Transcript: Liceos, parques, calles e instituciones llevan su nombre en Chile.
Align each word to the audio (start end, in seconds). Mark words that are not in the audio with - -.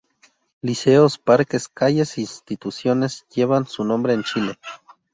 Liceos, 0.63 1.19
parques, 1.19 1.67
calles 1.69 2.17
e 2.17 2.21
instituciones 2.21 3.27
llevan 3.29 3.67
su 3.67 3.83
nombre 3.83 4.13
en 4.15 4.23
Chile. 4.23 4.57